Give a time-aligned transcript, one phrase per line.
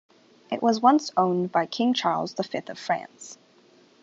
[0.51, 3.37] It was once owned by King Charles the Fifth of France.